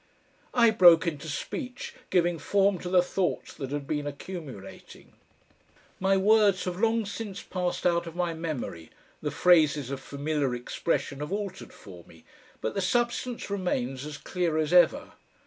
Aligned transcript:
I 0.55 0.71
broke 0.71 1.05
into 1.05 1.27
speech, 1.27 1.93
giving 2.09 2.39
form 2.39 2.79
to 2.79 2.89
the 2.89 3.03
thoughts 3.03 3.53
that 3.53 3.69
had 3.69 3.85
been 3.85 4.07
accumulating. 4.07 5.13
My 5.99 6.17
words 6.17 6.63
have 6.63 6.79
long 6.79 7.05
since 7.05 7.43
passed 7.43 7.85
out 7.85 8.07
of 8.07 8.15
my 8.15 8.33
memory, 8.33 8.89
the 9.21 9.29
phrases 9.29 9.91
of 9.91 9.99
familiar 9.99 10.55
expression 10.55 11.19
have 11.19 11.31
altered 11.31 11.71
for 11.71 12.03
me, 12.05 12.25
but 12.61 12.73
the 12.73 12.81
substance 12.81 13.51
remains 13.51 14.03
as 14.03 14.17
clear 14.17 14.57
as 14.57 14.73
ever. 14.73 15.11